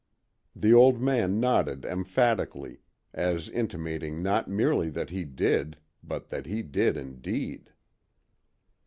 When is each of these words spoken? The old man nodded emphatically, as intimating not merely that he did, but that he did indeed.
The 0.55 0.73
old 0.73 0.99
man 0.99 1.39
nodded 1.39 1.85
emphatically, 1.85 2.81
as 3.13 3.49
intimating 3.49 4.23
not 4.23 4.47
merely 4.47 4.89
that 4.89 5.11
he 5.11 5.25
did, 5.25 5.77
but 6.03 6.29
that 6.29 6.47
he 6.47 6.63
did 6.63 6.97
indeed. 6.97 7.71